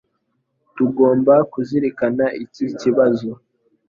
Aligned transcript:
Tugomba 0.75 1.33
kuzirikana 1.51 2.25
iki 2.43 2.65
kibazo. 2.79 3.29